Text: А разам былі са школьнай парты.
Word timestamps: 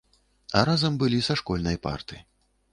А 0.59 0.63
разам 0.69 0.97
былі 1.05 1.19
са 1.29 1.37
школьнай 1.43 1.81
парты. 1.87 2.23